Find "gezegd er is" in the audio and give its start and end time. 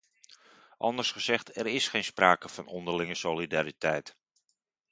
1.11-1.87